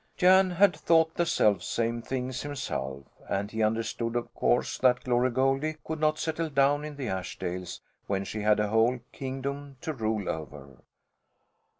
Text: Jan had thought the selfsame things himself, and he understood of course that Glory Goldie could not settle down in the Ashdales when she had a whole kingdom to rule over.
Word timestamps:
Jan 0.17 0.49
had 0.49 0.75
thought 0.75 1.13
the 1.13 1.27
selfsame 1.27 2.01
things 2.01 2.41
himself, 2.41 3.03
and 3.29 3.51
he 3.51 3.61
understood 3.61 4.15
of 4.15 4.33
course 4.33 4.79
that 4.79 5.03
Glory 5.03 5.29
Goldie 5.29 5.75
could 5.83 5.99
not 5.99 6.17
settle 6.17 6.49
down 6.49 6.83
in 6.83 6.95
the 6.95 7.07
Ashdales 7.09 7.81
when 8.07 8.23
she 8.25 8.41
had 8.41 8.59
a 8.59 8.69
whole 8.69 8.97
kingdom 9.11 9.77
to 9.81 9.93
rule 9.93 10.27
over. 10.27 10.79